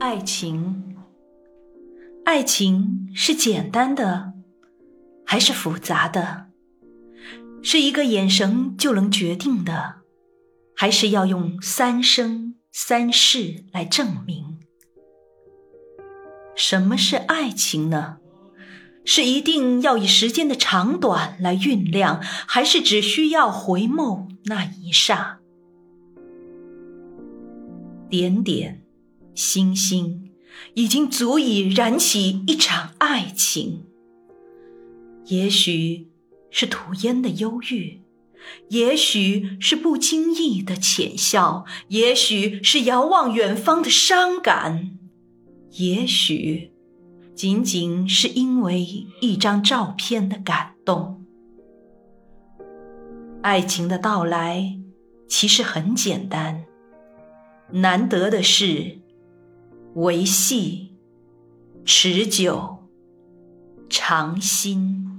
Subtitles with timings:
[0.00, 0.96] 爱情，
[2.24, 4.34] 爱情是简单的，
[5.24, 6.46] 还是复杂的？
[7.62, 9.96] 是一个眼神就能决定的，
[10.76, 14.58] 还是要用三生三世来证明？
[16.54, 18.18] 什么是爱情呢？
[19.06, 25.40] 是一定要以时间的长短来酝酿，还是只需要回眸那一刹？
[28.08, 28.83] 点点
[29.34, 30.30] 星星，
[30.74, 33.84] 已经足以燃起一场爱情。
[35.26, 36.08] 也许
[36.50, 38.00] 是吐烟的忧郁，
[38.68, 44.98] 也许是不经意的浅笑，也许是遥望远方的伤感，
[45.72, 46.70] 也许。
[47.34, 51.24] 仅仅是因为一张照片的感动，
[53.42, 54.78] 爱情的到来
[55.26, 56.64] 其实很简单，
[57.72, 59.00] 难得的是
[59.94, 60.90] 维系、
[61.84, 62.78] 持久、
[63.88, 65.13] 长新。